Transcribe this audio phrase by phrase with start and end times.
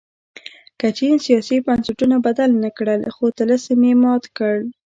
[0.79, 4.55] که چین سیاسي بنسټونه بدل نه کړل خو طلسم یې مات کړ.